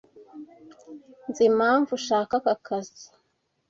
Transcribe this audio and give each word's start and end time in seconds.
Nzi 1.29 1.43
impamvu 1.51 1.89
ushaka 1.99 2.33
aka 2.39 2.55
kazi. 2.65 3.05